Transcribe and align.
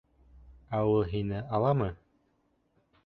Ә 0.77 0.79
ул 0.93 1.05
һине 1.11 1.43
аламы? 1.59 1.91